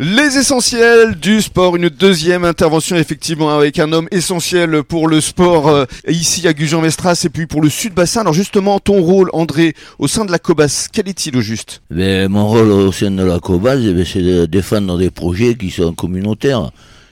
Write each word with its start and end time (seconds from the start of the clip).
Les 0.00 0.38
essentiels 0.38 1.16
du 1.16 1.42
sport, 1.42 1.74
une 1.74 1.88
deuxième 1.88 2.44
intervention 2.44 2.94
effectivement 2.94 3.50
avec 3.50 3.80
un 3.80 3.92
homme 3.92 4.06
essentiel 4.12 4.84
pour 4.84 5.08
le 5.08 5.20
sport 5.20 5.66
euh, 5.66 5.86
ici 6.06 6.46
à 6.46 6.52
Gujan-Mestras 6.52 7.22
et 7.24 7.28
puis 7.28 7.46
pour 7.48 7.60
le 7.60 7.68
Sud-Bassin. 7.68 8.20
Alors 8.20 8.32
justement, 8.32 8.78
ton 8.78 9.02
rôle 9.02 9.28
André 9.32 9.74
au 9.98 10.06
sein 10.06 10.24
de 10.24 10.30
la 10.30 10.38
COBAS, 10.38 10.86
quel 10.92 11.08
est-il 11.08 11.36
au 11.36 11.40
juste? 11.40 11.82
Ben, 11.90 12.28
Mon 12.28 12.46
rôle 12.46 12.70
au 12.70 12.92
sein 12.92 13.10
de 13.10 13.24
la 13.24 13.40
COBAS, 13.40 13.78
eh 13.80 13.92
ben, 13.92 14.04
c'est 14.04 14.22
de 14.22 14.46
défendre 14.46 14.98
des 14.98 15.10
projets 15.10 15.56
qui 15.56 15.72
sont 15.72 15.92
communautaires. 15.92 16.70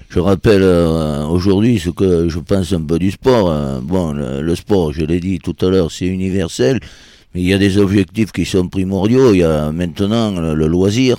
Je 0.09 0.21
rappelle 0.21 0.63
euh, 0.63 1.27
aujourd'hui 1.27 1.81
ce 1.81 1.91
que 1.91 2.29
je 2.29 2.39
pense 2.39 2.73
un 2.73 2.83
peu 2.83 3.01
du 3.01 3.11
sport. 3.11 3.51
Hein. 3.51 3.81
Bon, 3.83 4.13
le, 4.13 4.55
sport, 4.55 4.93
je 4.93 5.05
l'ai 5.05 5.19
dit 5.19 5.41
tout 5.41 5.57
à 5.61 5.71
l'heure, 5.71 5.91
c'est 5.91 6.07
universel, 6.07 6.79
mais 7.35 7.41
il 7.41 7.49
y 7.49 7.53
a 7.53 7.59
des 7.59 7.79
objectifs 7.79 8.31
qui 8.31 8.45
sont 8.45 8.69
primordiaux. 8.69 9.35
Il 9.35 9.41
y 9.41 9.43
a 9.43 9.73
maintenant 9.73 10.31
le 10.41 10.67
loisir 10.69 11.17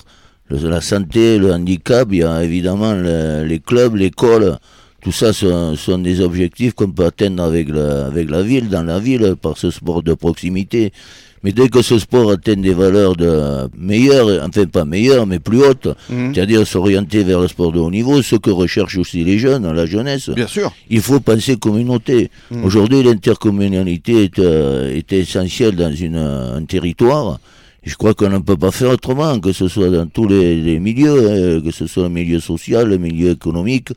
la 0.49 0.81
santé, 0.81 1.37
le 1.37 1.51
handicap, 1.51 2.07
il 2.11 2.19
y 2.19 2.23
a 2.23 2.43
évidemment 2.43 2.93
les 2.93 3.59
clubs, 3.59 3.95
l'école. 3.95 4.57
Tout 5.01 5.11
ça 5.11 5.31
sont, 5.31 5.75
sont, 5.75 5.99
des 5.99 6.21
objectifs 6.21 6.73
qu'on 6.73 6.89
peut 6.89 7.05
atteindre 7.05 7.43
avec 7.43 7.69
la, 7.69 8.07
avec 8.07 8.29
la 8.29 8.41
ville, 8.41 8.67
dans 8.67 8.83
la 8.83 8.99
ville, 8.99 9.35
par 9.41 9.57
ce 9.57 9.69
sport 9.71 10.03
de 10.03 10.13
proximité. 10.13 10.91
Mais 11.43 11.51
dès 11.51 11.69
que 11.69 11.81
ce 11.81 11.99
sport 11.99 12.31
atteint 12.31 12.55
des 12.55 12.73
valeurs 12.73 13.15
de 13.15 13.69
meilleures, 13.77 14.43
enfin 14.43 14.65
pas 14.65 14.85
meilleures, 14.85 15.27
mais 15.27 15.39
plus 15.39 15.63
hautes, 15.63 15.87
mhm. 16.09 16.33
c'est-à-dire 16.33 16.65
s'orienter 16.65 17.23
vers 17.23 17.39
le 17.39 17.47
sport 17.47 17.71
de 17.71 17.79
haut 17.79 17.91
niveau, 17.91 18.21
ce 18.21 18.35
que 18.35 18.49
recherchent 18.49 18.97
aussi 18.97 19.23
les 19.23 19.37
jeunes, 19.37 19.71
la 19.71 19.85
jeunesse. 19.85 20.29
Bien 20.29 20.47
sûr. 20.47 20.73
Il 20.89 21.01
faut 21.01 21.19
penser 21.19 21.57
communauté. 21.57 22.31
Mhm. 22.49 22.65
Aujourd'hui, 22.65 23.03
l'intercommunalité 23.03 24.23
est, 24.25 24.39
euh, 24.39 24.93
est 24.93 25.13
essentielle 25.13 25.75
dans 25.75 25.93
une, 25.93 26.17
un 26.17 26.65
territoire 26.65 27.39
je 27.87 27.95
crois 27.95 28.13
qu'on 28.13 28.29
ne 28.29 28.39
peut 28.39 28.57
pas 28.57 28.71
faire 28.71 28.91
autrement, 28.91 29.39
que 29.39 29.53
ce 29.53 29.69
soit 29.69 29.89
dans 29.89 30.07
tous 30.07 30.27
les, 30.27 30.77
milieux, 30.79 31.57
hein, 31.57 31.61
que 31.63 31.71
ce 31.71 31.87
soit 31.87 32.03
le 32.03 32.09
milieu 32.09 32.41
social, 32.41 32.89
le 32.89 32.97
milieu 32.97 33.31
économique 33.31 33.91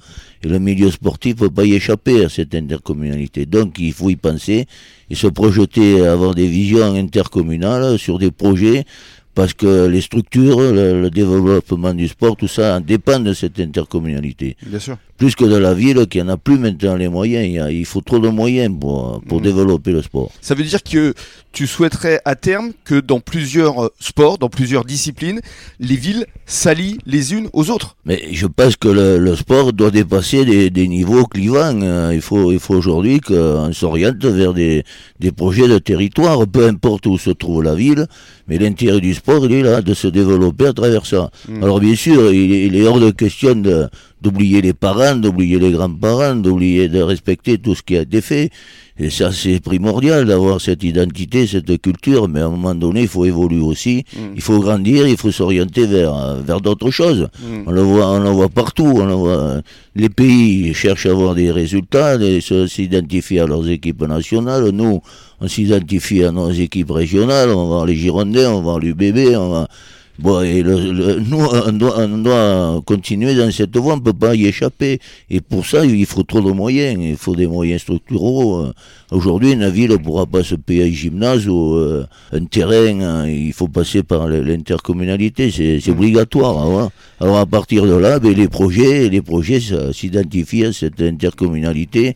et 0.45 0.49
le 0.49 0.61
milieu 0.61 0.93
sportif, 0.93 1.35
ne 1.35 1.41
peut 1.41 1.51
pas 1.51 1.65
y 1.65 1.75
échapper 1.75 2.25
à 2.25 2.29
cette 2.29 2.55
intercommunalité. 2.55 3.47
Donc 3.47 3.79
il 3.81 3.93
faut 3.93 4.09
y 4.09 4.15
penser 4.15 4.67
et 5.11 5.15
se 5.17 5.27
projeter, 5.27 6.07
avoir 6.07 6.37
des 6.37 6.47
visions 6.47 6.95
intercommunales 6.95 7.99
sur 7.99 8.21
des 8.21 8.31
projets 8.31 8.85
parce 9.41 9.55
que 9.55 9.87
les 9.87 10.03
structures, 10.03 10.61
le, 10.61 11.09
développement 11.09 11.95
du 11.95 12.09
sport, 12.09 12.37
tout 12.37 12.47
ça 12.47 12.79
dépend 12.79 13.19
de 13.21 13.33
cette 13.33 13.59
intercommunalité. 13.59 14.55
Bien 14.67 14.79
sûr. 14.79 14.99
Plus 15.17 15.35
que 15.35 15.47
de 15.47 15.57
la 15.57 15.73
ville 15.73 16.07
qui 16.09 16.21
en 16.21 16.29
a 16.29 16.37
plus 16.37 16.59
maintenant 16.59 16.95
les 16.95 17.09
moyens. 17.09 17.71
Il, 17.73 17.87
faut 17.87 18.03
trop 18.03 18.19
de 18.19 18.29
moyens 18.29 18.75
pour, 18.79 19.23
pour 19.27 19.41
mmh. 19.41 19.43
développer 19.43 19.93
le 19.93 20.03
sport. 20.03 20.31
Ça 20.43 20.55
veut 20.55 20.65
dire 20.65 20.83
que 20.83 21.15
tu 21.53 21.67
souhaiterais 21.67 22.21
à 22.25 22.37
terme 22.37 22.73
que 22.85 23.01
dans 23.01 23.21
plusieurs 23.21 23.85
euh, 23.85 23.89
sports, 23.99 24.39
dans 24.39 24.49
plusieurs 24.49 24.85
disciplines, 24.85 25.41
les 25.79 25.97
villes 25.97 26.27
s'allient 26.47 26.99
les 27.07 27.35
unes 27.35 27.49
aux 27.53 27.71
autres 27.71 27.97
Mais 28.05 28.23
je 28.33 28.47
pense 28.47 28.77
que 28.77 28.89
le, 28.89 29.37
sport 29.37 29.73
doit 29.73 29.91
dépasser 29.91 30.71
des, 30.71 30.89
niveaux 30.89 31.25
clivants. 31.25 31.83
Hein. 31.83 32.13
Il 32.13 32.21
faut, 32.21 32.53
il 32.53 32.59
faut 32.59 32.75
aujourd'hui 32.75 33.21
qu'on 33.21 33.73
s'oriente 33.73 34.25
vers 34.25 34.55
des, 34.55 34.85
des 35.19 35.33
projets 35.33 35.69
de 35.69 35.79
territoire, 35.79 36.47
peu 36.47 36.67
importe 36.67 37.07
où 37.07 37.19
se 37.19 37.31
trouve 37.31 37.63
la 37.63 37.75
ville, 37.75 38.07
mais 38.49 38.59
l'intérêt 38.59 39.01
du 39.01 39.15
sport, 39.15 39.30
il 39.45 39.53
est 39.53 39.63
là, 39.63 39.83
de 39.83 39.95
se 39.95 40.09
développer 40.09 40.67
à 40.67 40.73
travers 40.73 41.07
ça. 41.07 41.31
Mm. 41.49 41.63
Alors 41.63 41.81
bien 41.81 41.95
sûr, 41.95 42.33
il 42.33 42.77
est, 42.77 42.87
hors 42.87 43.01
de 43.01 43.11
question 43.11 43.55
d'oublier 44.21 44.61
les 44.63 44.73
parents, 44.73 45.17
d'oublier 45.17 45.59
les 45.59 45.71
grands-parents, 45.71 46.37
d'oublier 46.37 46.89
de 46.89 47.01
respecter 47.01 47.59
tout 47.59 47.75
ce 47.75 47.83
qui 47.83 47.97
a 47.97 48.03
été 48.03 48.21
fait. 48.21 48.51
Et 49.03 49.09
ça, 49.09 49.33
c'est 49.33 49.61
primordial 49.61 50.27
d'avoir 50.27 50.61
cette 50.61 50.85
identité, 50.85 51.47
cette 51.47 51.81
culture, 51.81 52.29
mais 52.29 52.41
à 52.41 52.47
un 52.47 52.51
moment 52.51 52.75
donné, 52.75 53.01
il 53.01 53.09
faut 53.09 53.25
évoluer 53.25 53.63
aussi, 53.63 54.05
mm. 54.15 54.19
il 54.35 54.43
faut 54.43 54.61
grandir, 54.61 55.09
il 55.09 55.17
faut 55.17 55.33
s'orienter 55.33 55.87
vers, 55.87 56.37
vers 56.37 56.61
d'autres 56.61 56.91
choses. 56.91 57.29
Mm. 57.41 57.63
On 57.67 57.71
le 57.71 57.81
voit, 57.81 58.11
on 58.11 58.21
le 58.21 58.29
voit 58.29 58.51
partout, 58.51 58.93
on 58.95 59.07
le 59.07 59.15
voit. 59.15 59.63
Les 59.97 60.11
pays 60.11 60.75
cherchent 60.75 61.07
à 61.07 61.13
avoir 61.13 61.35
des 61.35 61.51
résultats, 61.51 62.19
s'identifier 62.69 63.41
à 63.41 63.47
leurs 63.47 63.67
équipes 63.71 64.03
nationales. 64.07 64.69
Nous, 64.69 65.01
on 65.41 65.49
s'identifie 65.49 66.23
à 66.23 66.31
nos 66.31 66.51
équipes 66.51 66.91
régionales, 66.91 67.49
on 67.49 67.63
va 67.63 67.65
voir 67.65 67.87
les 67.87 67.97
Girondins, 67.97 68.51
on 68.51 68.57
va 68.57 68.61
voir 68.61 68.79
l'UBB, 68.81 69.35
on 69.35 69.49
va... 69.49 69.69
Bon, 70.21 70.43
et 70.43 70.63
le, 70.63 71.19
nous, 71.21 71.39
on 71.39 71.73
doit, 71.73 71.99
on 71.99 72.19
doit, 72.19 72.83
continuer 72.85 73.35
dans 73.35 73.51
cette 73.51 73.75
voie, 73.77 73.95
on 73.95 73.97
ne 73.97 74.03
peut 74.03 74.13
pas 74.13 74.35
y 74.35 74.47
échapper. 74.47 74.99
Et 75.31 75.41
pour 75.41 75.65
ça, 75.65 75.87
il 75.87 76.05
faut 76.05 76.25
trop 76.25 76.43
de 76.43 76.51
moyens, 76.51 76.99
il 77.01 77.17
faut 77.17 77.35
des 77.35 77.47
moyens 77.47 77.81
structuraux. 77.81 78.67
Aujourd'hui, 79.11 79.53
une 79.53 79.69
ville 79.71 79.93
ne 79.93 79.97
pourra 79.97 80.27
pas 80.27 80.43
se 80.43 80.57
payer 80.57 80.85
un 80.85 80.93
gymnase 80.93 81.49
ou 81.49 81.75
euh, 81.75 82.05
un 82.33 82.45
terrain, 82.45 83.27
il 83.27 83.53
faut 83.55 83.69
passer 83.69 84.03
par 84.03 84.29
l'intercommunalité, 84.29 85.51
c'est 85.51 85.91
obligatoire. 85.91 86.59
Hein, 86.59 86.91
Alors 87.19 87.39
à 87.39 87.47
partir 87.47 87.87
de 87.87 87.95
là, 87.95 88.19
ben, 88.19 88.35
les 88.35 88.49
projets, 88.49 89.09
les 89.09 89.23
projets 89.23 89.61
s'identifient 89.93 90.67
à 90.67 90.73
cette 90.73 91.01
intercommunalité 91.01 92.15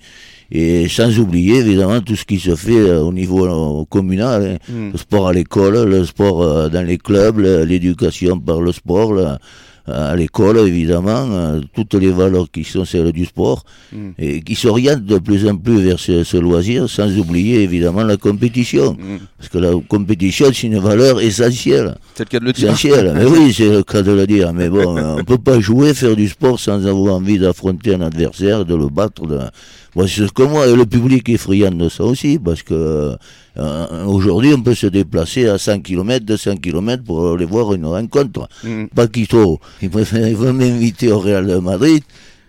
et 0.55 0.89
sans 0.89 1.19
oublier 1.19 1.57
évidemment 1.59 2.01
tout 2.01 2.15
ce 2.15 2.25
qui 2.25 2.39
se 2.39 2.55
fait 2.55 2.79
euh, 2.79 3.03
au 3.03 3.13
niveau 3.13 3.45
euh, 3.45 3.85
communal, 3.91 4.59
hein. 4.69 4.73
mm. 4.73 4.93
le 4.93 4.99
sport 4.99 5.29
à 5.29 5.33
l'école, 5.33 5.89
le 5.89 6.05
sport 6.05 6.43
euh, 6.43 6.69
dans 6.69 6.87
les 6.87 6.97
clubs, 6.97 7.39
l'éducation 7.41 8.39
par 8.39 8.61
le 8.61 8.71
sport, 8.71 9.39
à 9.87 10.17
l'école 10.17 10.59
évidemment, 10.67 11.61
toutes 11.75 11.93
les 11.95 12.11
valeurs 12.11 12.51
qui 12.51 12.65
sont 12.65 12.87
celles 12.87 13.13
du 13.13 13.27
sport, 13.27 13.65
mm. 13.93 14.11
et 14.19 14.41
qui 14.43 14.55
s'orientent 14.55 15.05
de 15.05 15.19
plus 15.19 15.47
en 15.47 15.57
plus 15.57 15.81
vers 15.81 15.99
ce, 15.99 16.37
loisir, 16.39 16.89
sans 16.89 17.11
oublier 17.19 17.63
évidemment 17.63 18.05
la 18.05 18.17
compétition. 18.17 18.93
Mm. 18.93 19.19
Parce 19.37 19.49
que 19.49 19.59
la 19.59 19.73
compétition, 19.89 20.47
c'est 20.55 20.69
une 20.69 20.79
valeur 20.79 21.21
essentielle. 21.21 21.97
C'est 22.15 22.25
le 22.25 22.29
cas 22.31 22.39
de 22.39 22.45
le 22.45 22.53
dire. 22.53 22.69
Essentielle, 22.69 23.13
mais 23.17 23.25
oui, 23.27 23.53
c'est 23.53 23.69
le 23.69 23.83
cas 23.83 24.03
de 24.03 24.13
le 24.13 24.27
dire. 24.27 24.53
Mais 24.53 24.69
bon, 24.69 24.87
on 24.87 25.17
ne 25.17 25.23
peut 25.23 25.37
pas 25.37 25.59
jouer, 25.59 25.93
faire 25.95 26.15
du 26.15 26.29
sport 26.29 26.61
sans 26.61 26.87
avoir 26.87 27.17
envie 27.17 27.39
d'affronter 27.41 27.95
un 27.95 28.03
adversaire, 28.03 28.65
de 28.65 28.77
le 28.77 28.89
battre. 28.89 29.27
De 29.27 29.41
Bon, 29.95 30.07
c'est 30.09 30.33
que 30.33 30.43
moi, 30.43 30.67
le 30.67 30.87
public 30.87 31.29
est 31.29 31.37
friand 31.37 31.71
de 31.71 31.89
ça 31.89 32.05
aussi, 32.05 32.39
parce 32.39 32.63
que 32.63 33.17
euh, 33.57 34.05
aujourd'hui, 34.07 34.53
on 34.53 34.61
peut 34.61 34.75
se 34.75 34.89
déplacer 34.89 35.47
à 35.49 35.57
100 35.59 35.81
km, 35.81 36.25
200 36.27 36.57
km 36.57 37.05
pour 37.05 37.35
aller 37.35 37.45
voir 37.45 37.75
une 37.75 37.87
rencontre. 37.87 38.49
Mm. 38.65 38.87
Paquito, 38.95 39.61
il, 39.81 39.91
il 40.13 40.37
veut 40.37 40.53
m'inviter 40.53 41.13
au 41.13 41.21
Real 41.21 41.47
de 41.47 41.57
Madrid. 41.59 42.03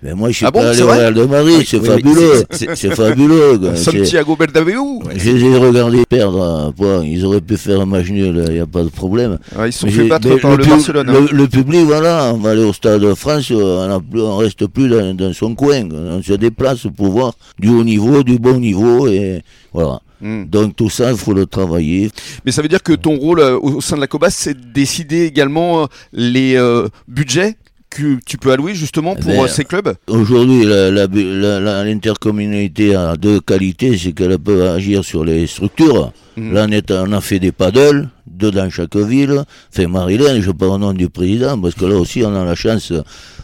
Mais 0.05 0.13
moi, 0.13 0.29
je 0.29 0.35
suis 0.35 0.45
ah 0.45 0.51
pas 0.51 0.69
allé 0.69 0.83
au 0.83 0.87
Real 0.87 1.13
de 1.15 1.23
Madrid, 1.25 1.63
c'est 1.65 1.83
fabuleux. 1.83 2.43
C'est 2.51 2.93
fabuleux. 2.93 3.75
Santiago 3.75 4.35
Bernabéu 4.35 4.99
Je 5.15 5.31
les 5.31 5.43
ai 5.45 5.57
regardés 5.57 6.03
perdre. 6.07 6.71
Ils 7.03 7.25
auraient 7.25 7.41
pu 7.41 7.57
faire 7.57 7.81
un 7.81 7.87
match 7.87 8.11
nul, 8.11 8.43
il 8.47 8.53
n'y 8.53 8.59
a 8.59 8.67
pas 8.67 8.83
de 8.83 8.89
problème. 8.89 9.39
ils 9.65 9.73
sont 9.73 9.87
fait 9.87 10.07
battre 10.07 10.39
par 10.39 10.57
le, 10.57 10.63
Barcelone. 10.63 11.09
Hein. 11.09 11.25
Le, 11.31 11.47
public, 11.47 11.85
voilà, 11.85 12.31
on 12.35 12.37
va 12.37 12.51
aller 12.51 12.63
au 12.63 12.71
Stade 12.71 13.01
de 13.01 13.15
France, 13.15 13.49
on 13.49 13.55
ne 13.55 14.43
reste 14.43 14.67
plus 14.67 14.89
dans, 14.89 15.33
son 15.33 15.55
coin. 15.55 15.89
On 15.91 16.21
se 16.21 16.33
déplace 16.33 16.85
pour 16.95 17.07
voir 17.07 17.33
du 17.57 17.69
haut 17.69 17.83
niveau, 17.83 18.21
du 18.21 18.37
bon 18.37 18.59
niveau, 18.59 19.07
et 19.07 19.41
voilà. 19.73 20.01
Hmm. 20.21 20.45
Donc 20.45 20.75
tout 20.75 20.89
ça, 20.89 21.11
il 21.11 21.17
faut 21.17 21.33
le 21.33 21.47
travailler. 21.47 22.11
Mais 22.45 22.51
ça 22.51 22.61
veut 22.61 22.67
dire 22.67 22.83
que 22.83 22.93
ton 22.93 23.15
rôle 23.17 23.39
euh, 23.39 23.59
au 23.59 23.81
sein 23.81 23.95
de 23.95 24.01
la 24.01 24.07
COBAS, 24.07 24.29
c'est 24.29 24.53
de 24.53 24.71
décider 24.73 25.25
également 25.25 25.83
euh, 25.83 25.85
les 26.13 26.55
euh, 26.55 26.87
budgets 27.07 27.55
que 27.95 28.19
tu 28.25 28.37
peux 28.37 28.51
allouer 28.51 28.75
justement 28.75 29.15
pour 29.15 29.31
euh, 29.31 29.47
ces 29.47 29.63
clubs 29.63 29.95
Aujourd'hui, 30.07 30.65
l'intercommunalité 30.65 32.93
a 32.95 33.15
deux 33.15 33.39
qualités, 33.39 33.97
c'est 33.97 34.11
qu'elle 34.11 34.37
peut 34.37 34.67
agir 34.69 35.05
sur 35.05 35.23
les 35.23 35.47
structures. 35.47 36.11
Là, 36.37 36.67
on 36.89 37.13
a 37.13 37.21
fait 37.21 37.39
des 37.39 37.53
paddles, 37.53 38.09
deux 38.27 38.51
dans 38.51 38.69
chaque 38.69 38.97
ville. 38.97 39.45
Fait 39.71 39.87
Marilyn, 39.87 40.41
je 40.41 40.51
parle 40.51 40.73
au 40.73 40.77
nom 40.77 40.91
du 40.93 41.09
président, 41.09 41.57
parce 41.57 41.75
que 41.75 41.85
là 41.85 41.95
aussi, 41.95 42.23
on 42.25 42.35
a 42.35 42.43
la 42.43 42.55
chance, 42.55 42.91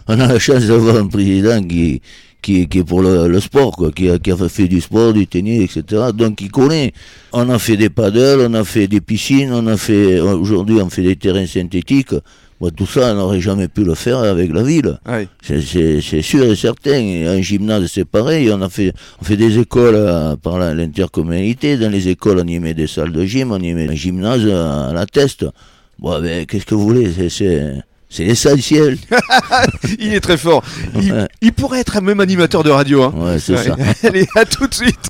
on 0.08 0.20
a 0.20 0.28
la 0.28 0.40
chance 0.40 0.66
d'avoir 0.66 0.98
un 0.98 1.08
président 1.08 1.64
qui, 1.64 2.02
qui, 2.42 2.68
qui 2.68 2.80
est 2.80 2.84
pour 2.84 3.02
le, 3.02 3.40
sport, 3.40 3.72
quoi, 3.72 3.92
qui 3.92 4.10
a, 4.10 4.18
qui 4.20 4.32
a 4.32 4.38
fait 4.50 4.68
du 4.68 4.82
sport, 4.82 5.14
du 5.14 5.28
tennis, 5.28 5.76
etc. 5.76 6.08
Donc 6.14 6.42
il 6.42 6.52
connaît. 6.52 6.94
On 7.34 7.50
a 7.50 7.60
fait 7.60 7.78
des 7.78 7.90
paddles, 7.90 8.48
on 8.50 8.54
a 8.54 8.64
fait 8.64 8.88
des 8.88 9.02
piscines, 9.02 9.52
on 9.54 9.68
a 9.68 9.78
fait, 9.78 10.20
aujourd'hui 10.20 10.82
on 10.82 10.90
fait 10.90 11.04
des 11.04 11.16
terrains 11.16 11.46
synthétiques 11.46 12.14
tout 12.70 12.86
ça, 12.86 13.14
on 13.14 13.16
n'aurait 13.16 13.42
jamais 13.42 13.68
pu 13.68 13.84
le 13.84 13.96
faire 13.96 14.20
avec 14.20 14.54
la 14.54 14.62
ville. 14.62 15.00
C'est 15.42 16.22
sûr 16.22 16.44
et 16.44 16.56
certain. 16.56 16.92
un 16.92 17.42
gymnase, 17.42 17.88
c'est 17.88 18.06
pareil. 18.06 18.52
On 18.52 18.62
a 18.62 18.70
fait, 18.70 18.94
on 19.20 19.26
fait 19.26 19.38
des 19.38 19.58
écoles 19.58 19.96
euh, 19.96 20.36
par 20.36 20.60
l'intercommunalité. 20.60 21.78
Dans 21.78 21.90
les 21.90 22.10
écoles, 22.10 22.40
on 22.44 22.48
y 22.48 22.60
met 22.60 22.76
des 22.76 22.88
salles 22.88 23.12
de 23.12 23.26
gym, 23.26 23.52
on 23.52 23.60
y 23.60 23.74
met 23.74 23.90
un 23.90 23.96
gymnase 23.96 24.46
à 24.48 24.94
la 24.94 25.08
teste. 25.08 25.46
Bon, 25.98 26.22
ben, 26.22 26.46
qu'est-ce 26.46 26.66
que 26.66 26.76
vous 26.76 26.84
voulez? 26.84 27.30
C'est 27.30 27.82
essentiel. 28.20 28.98
il 30.00 30.14
est 30.14 30.20
très 30.20 30.38
fort. 30.38 30.64
Il, 31.42 31.54
pourrait 31.54 31.80
être 31.80 31.98
un 31.98 32.02
même 32.02 32.20
animateur 32.20 32.64
de 32.64 32.70
radio. 32.70 33.04
Hein. 33.04 33.14
Ouais, 33.16 33.40
c'est 33.40 33.58
ça. 33.58 33.76
Allez, 34.04 34.28
à 34.36 34.46
tout 34.46 34.68
de 34.68 34.74
suite. 34.74 35.10